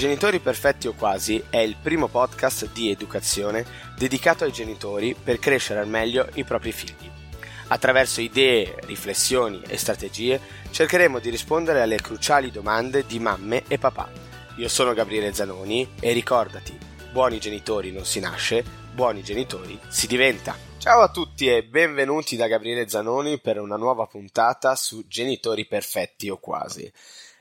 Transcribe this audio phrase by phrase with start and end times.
[0.00, 3.66] Genitori Perfetti o Quasi è il primo podcast di educazione
[3.98, 7.10] dedicato ai genitori per crescere al meglio i propri figli.
[7.66, 10.40] Attraverso idee, riflessioni e strategie
[10.70, 14.10] cercheremo di rispondere alle cruciali domande di mamme e papà.
[14.56, 16.78] Io sono Gabriele Zanoni e ricordati,
[17.12, 18.64] buoni genitori non si nasce,
[18.94, 20.56] buoni genitori si diventa.
[20.78, 26.30] Ciao a tutti e benvenuti da Gabriele Zanoni per una nuova puntata su Genitori Perfetti
[26.30, 26.90] o Quasi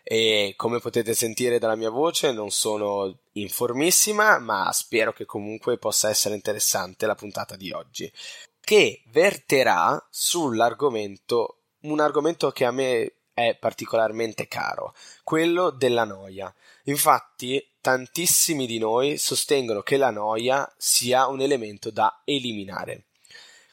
[0.04, 6.10] e come potete sentire dalla mia voce non sono informissima, ma spero che comunque possa
[6.10, 8.12] essere interessante la puntata di oggi,
[8.60, 16.54] che verterà sull'argomento, un argomento che a me è particolarmente caro, quello della noia.
[16.84, 23.06] Infatti, tantissimi di noi sostengono che la noia sia un elemento da eliminare.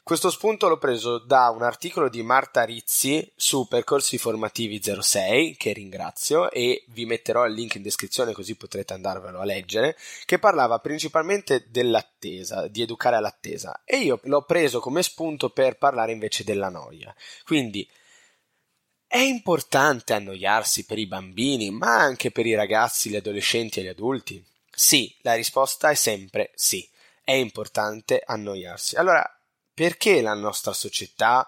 [0.07, 5.73] Questo spunto l'ho preso da un articolo di Marta Rizzi su Percorsi Formativi 06, che
[5.73, 10.79] ringrazio e vi metterò il link in descrizione così potrete andarvelo a leggere, che parlava
[10.79, 16.69] principalmente dell'attesa, di educare all'attesa e io l'ho preso come spunto per parlare invece della
[16.69, 17.13] noia.
[17.43, 17.85] Quindi
[19.05, 23.87] è importante annoiarsi per i bambini, ma anche per i ragazzi, gli adolescenti e gli
[23.87, 24.41] adulti?
[24.73, 26.89] Sì, la risposta è sempre sì.
[27.21, 28.95] È importante annoiarsi.
[28.95, 29.36] Allora,
[29.77, 31.47] perché la nostra società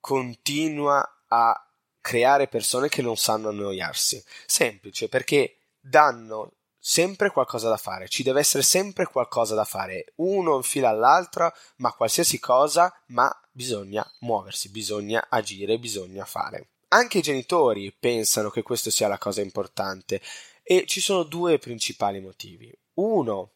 [0.00, 4.24] continua a creare persone che non sanno annoiarsi?
[4.46, 10.56] Semplice, perché danno sempre qualcosa da fare, ci deve essere sempre qualcosa da fare, uno
[10.56, 16.70] in fila all'altro, ma qualsiasi cosa, ma bisogna muoversi, bisogna agire, bisogna fare.
[16.88, 20.22] Anche i genitori pensano che questo sia la cosa importante
[20.62, 22.74] e ci sono due principali motivi.
[22.94, 23.50] Uno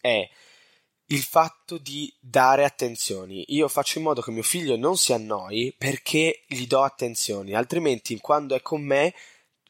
[0.00, 0.26] è
[1.06, 3.44] il fatto di dare attenzioni.
[3.48, 8.18] Io faccio in modo che mio figlio non si annoi perché gli do attenzioni, altrimenti
[8.18, 9.14] quando è con me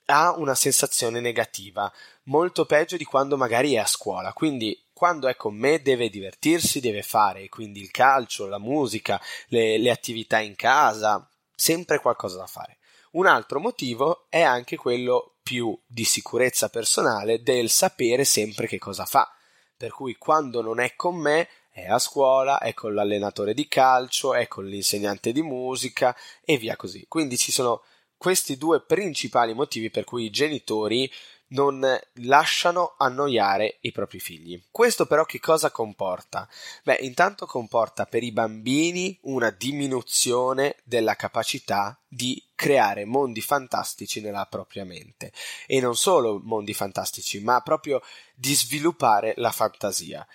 [0.07, 1.93] ha una sensazione negativa,
[2.25, 4.33] molto peggio di quando magari è a scuola.
[4.33, 9.79] Quindi quando è con me deve divertirsi, deve fare quindi il calcio, la musica, le,
[9.79, 12.79] le attività in casa, sempre qualcosa da fare.
[13.13, 19.05] Un altro motivo è anche quello più di sicurezza personale del sapere sempre che cosa
[19.05, 19.36] fa
[19.77, 24.33] per cui quando non è con me è a scuola, è con l'allenatore di calcio,
[24.33, 27.05] è con l'insegnante di musica e via così.
[27.07, 27.83] Quindi ci sono
[28.17, 31.11] questi due principali motivi per cui i genitori
[31.49, 34.61] non lasciano annoiare i propri figli.
[34.71, 36.49] Questo però che cosa comporta?
[36.83, 44.47] Beh, intanto comporta per i bambini una diminuzione della capacità di creare mondi fantastici nella
[44.47, 45.33] propria mente
[45.67, 48.01] e non solo mondi fantastici, ma proprio
[48.35, 50.27] di sviluppare la fantasia.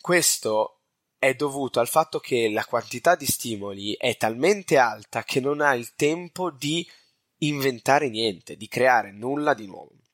[0.00, 0.80] Questo
[1.18, 5.74] è dovuto al fatto che la quantità di stimoli è talmente alta che non ha
[5.74, 6.88] il tempo di
[7.38, 10.05] inventare niente, di creare nulla di nuovo.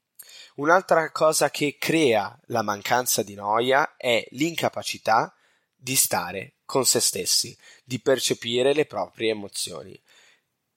[0.56, 5.34] Un'altra cosa che crea la mancanza di noia è l'incapacità
[5.74, 9.98] di stare con se stessi, di percepire le proprie emozioni.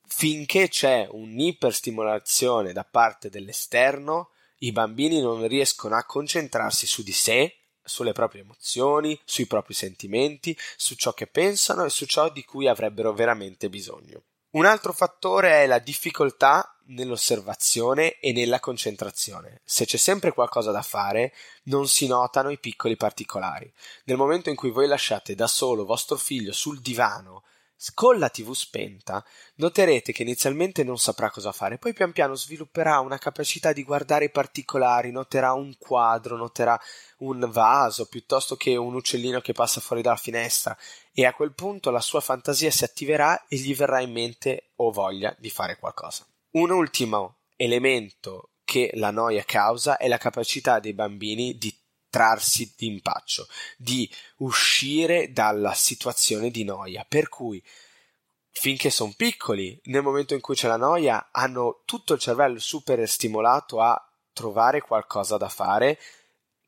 [0.07, 7.57] Finché c'è un'iperstimolazione da parte dell'esterno, i bambini non riescono a concentrarsi su di sé,
[7.83, 12.67] sulle proprie emozioni, sui propri sentimenti, su ciò che pensano e su ciò di cui
[12.67, 14.23] avrebbero veramente bisogno.
[14.55, 19.59] Un altro fattore è la difficoltà nell'osservazione e nella concentrazione.
[19.65, 21.33] Se c'è sempre qualcosa da fare,
[21.63, 23.69] non si notano i piccoli particolari.
[24.05, 27.43] Nel momento in cui voi lasciate da solo vostro figlio sul divano
[27.93, 29.23] con la TV spenta,
[29.55, 34.25] noterete che inizialmente non saprà cosa fare, poi pian piano svilupperà una capacità di guardare
[34.25, 36.79] i particolari, noterà un quadro, noterà
[37.17, 40.77] un vaso piuttosto che un uccellino che passa fuori dalla finestra
[41.13, 44.91] e a quel punto la sua fantasia si attiverà e gli verrà in mente o
[44.91, 46.25] voglia di fare qualcosa.
[46.51, 51.73] Un ultimo elemento che la noia causa è la capacità dei bambini di
[52.15, 53.45] trarsi d'impaccio,
[53.75, 57.05] di uscire dalla situazione di noia.
[57.05, 57.61] Per cui,
[58.51, 63.05] finché sono piccoli, nel momento in cui c'è la noia, hanno tutto il cervello super
[63.05, 64.01] stimolato a
[64.31, 65.99] trovare qualcosa da fare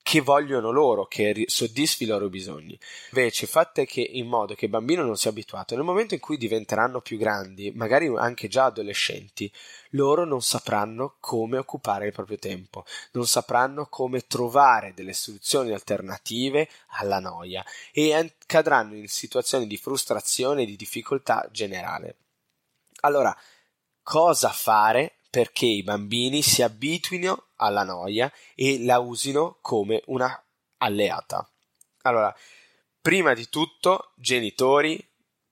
[0.07, 2.80] che vogliono loro, che soddisfi i loro bisogni.
[3.12, 6.38] Invece fate che in modo che il bambino non sia abituato, nel momento in cui
[6.38, 9.51] diventeranno più grandi, magari anche già adolescenti,
[9.89, 16.69] loro non sapranno come occupare il proprio tempo, non sapranno come trovare delle soluzioni alternative
[16.92, 22.15] alla noia e cadranno in situazioni di frustrazione e di difficoltà generale.
[23.01, 23.38] Allora,
[24.01, 30.44] cosa fare perché i bambini si abituino alla noia e la usino come una
[30.77, 31.50] alleata.
[32.03, 32.33] Allora,
[33.01, 35.06] prima di tutto, genitori,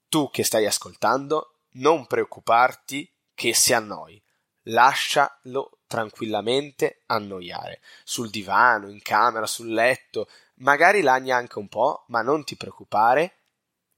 [0.07, 4.21] tu che stai ascoltando, non preoccuparti che si annoi.
[4.67, 7.81] Lascialo tranquillamente annoiare.
[8.03, 13.39] Sul divano, in camera, sul letto, magari lagna anche un po', ma non ti preoccupare,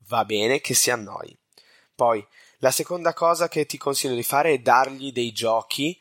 [0.08, 1.38] va bene che si annoi.
[1.96, 2.26] Poi,
[2.58, 6.00] la seconda cosa che ti consiglio di fare è dargli dei giochi,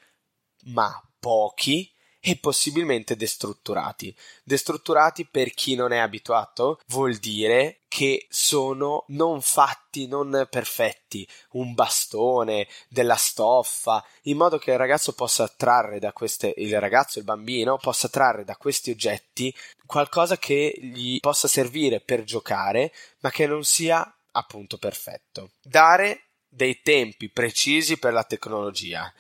[0.64, 1.92] ma pochi,
[2.28, 4.12] e possibilmente destrutturati.
[4.42, 11.72] Destrutturati per chi non è abituato vuol dire che sono non fatti, non perfetti, un
[11.72, 17.24] bastone, della stoffa, in modo che il ragazzo possa trarre da queste, il ragazzo, il
[17.24, 19.54] bambino, possa trarre da questi oggetti
[19.86, 25.52] qualcosa che gli possa servire per giocare, ma che non sia appunto perfetto.
[25.62, 26.25] Dare
[26.56, 29.12] dei tempi precisi per la tecnologia.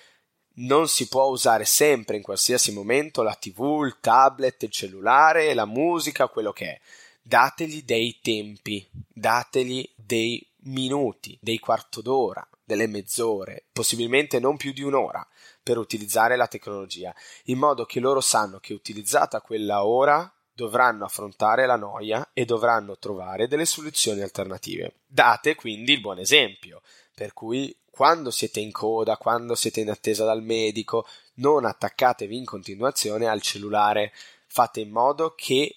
[0.58, 5.66] Non si può usare sempre in qualsiasi momento la TV, il tablet, il cellulare, la
[5.66, 6.80] musica, quello che è.
[7.20, 14.82] Dategli dei tempi, dategli dei minuti, dei quarto d'ora, delle mezz'ore, possibilmente non più di
[14.82, 15.26] un'ora
[15.62, 21.66] per utilizzare la tecnologia, in modo che loro sanno che utilizzata quella ora dovranno affrontare
[21.66, 24.94] la noia e dovranno trovare delle soluzioni alternative.
[25.06, 26.80] Date quindi il buon esempio,
[27.14, 32.46] per cui quando siete in coda, quando siete in attesa dal medico, non attaccatevi in
[32.46, 34.12] continuazione al cellulare,
[34.46, 35.76] fate in modo che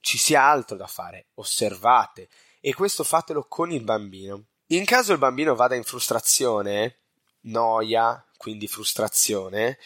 [0.00, 2.28] ci sia altro da fare, osservate
[2.60, 4.46] e questo fatelo con il bambino.
[4.66, 6.98] In caso il bambino vada in frustrazione,
[7.42, 9.78] noia, quindi frustrazione,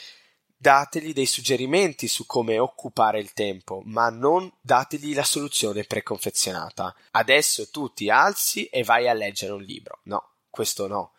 [0.60, 6.94] dategli dei suggerimenti su come occupare il tempo, ma non dategli la soluzione preconfezionata.
[7.12, 10.00] Adesso tu ti alzi e vai a leggere un libro.
[10.04, 11.14] No, questo no.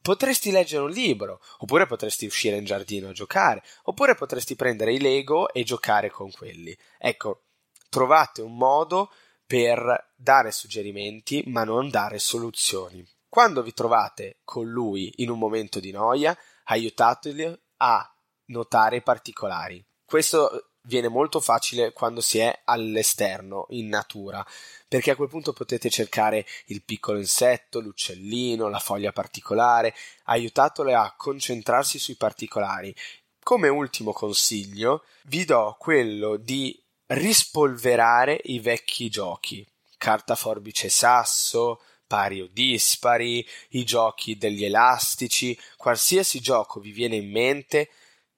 [0.00, 5.00] Potresti leggere un libro, oppure potresti uscire in giardino a giocare, oppure potresti prendere i
[5.00, 6.74] Lego e giocare con quelli.
[6.98, 7.42] Ecco,
[7.90, 9.10] trovate un modo
[9.46, 13.06] per dare suggerimenti, ma non dare soluzioni.
[13.28, 16.34] Quando vi trovate con lui in un momento di noia,
[16.64, 18.13] aiutateli a
[18.46, 19.84] notare i particolari.
[20.04, 24.44] Questo viene molto facile quando si è all'esterno, in natura,
[24.86, 29.94] perché a quel punto potete cercare il piccolo insetto, l'uccellino, la foglia particolare,
[30.24, 32.94] aiutatole a concentrarsi sui particolari.
[33.42, 39.66] Come ultimo consiglio, vi do quello di rispolverare i vecchi giochi,
[39.98, 47.30] carta forbice sasso, pari o dispari, i giochi degli elastici, qualsiasi gioco vi viene in
[47.30, 47.90] mente,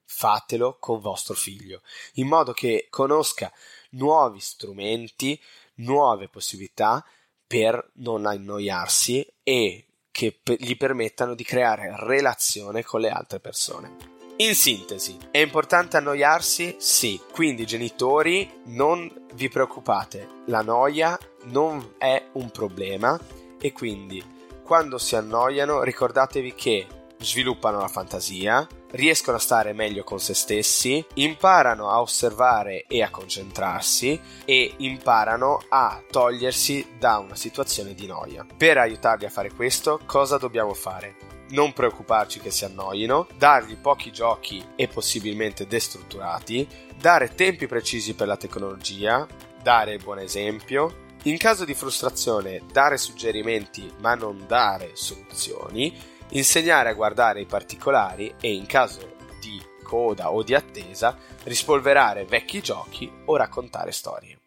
[0.06, 1.82] fatelo con vostro figlio,
[2.14, 3.52] in modo che conosca
[3.90, 5.38] nuovi strumenti,
[5.76, 7.04] nuove possibilità
[7.46, 14.14] per non annoiarsi e che gli permettano di creare relazione con le altre persone.
[14.38, 16.76] In sintesi, è importante annoiarsi?
[16.78, 23.18] Sì, quindi genitori non vi preoccupate, la noia non è un problema
[23.58, 24.22] e quindi
[24.62, 26.86] quando si annoiano ricordatevi che
[27.18, 33.10] sviluppano la fantasia, riescono a stare meglio con se stessi, imparano a osservare e a
[33.10, 38.46] concentrarsi e imparano a togliersi da una situazione di noia.
[38.56, 41.16] Per aiutarli a fare questo, cosa dobbiamo fare?
[41.48, 46.66] Non preoccuparci che si annoino, dargli pochi giochi e possibilmente destrutturati,
[46.98, 49.26] dare tempi precisi per la tecnologia,
[49.62, 55.92] dare il buon esempio, in caso di frustrazione dare suggerimenti ma non dare soluzioni,
[56.30, 62.60] insegnare a guardare i particolari e in caso di coda o di attesa rispolverare vecchi
[62.60, 64.38] giochi o raccontare storie.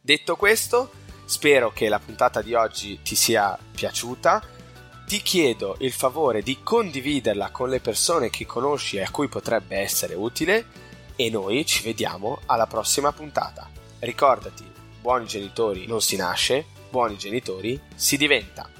[0.00, 0.90] Detto questo,
[1.24, 4.42] spero che la puntata di oggi ti sia piaciuta.
[5.06, 9.76] Ti chiedo il favore di condividerla con le persone che conosci e a cui potrebbe
[9.76, 10.66] essere utile
[11.16, 13.68] e noi ci vediamo alla prossima puntata.
[13.98, 14.64] Ricordati,
[15.00, 18.79] buoni genitori non si nasce, buoni genitori si diventa.